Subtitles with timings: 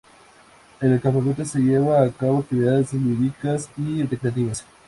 [0.79, 4.65] En el campamento se llevan a cabo actividades lúdicas y recreativas.